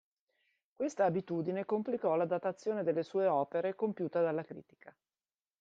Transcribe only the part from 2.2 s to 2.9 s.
datazione